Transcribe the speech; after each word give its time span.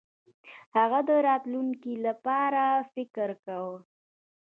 هغه 0.77 0.99
د 1.09 1.11
راتلونکي 1.27 1.93
لپاره 2.07 2.63
فکر 2.93 3.29
کاوه. 3.45 3.77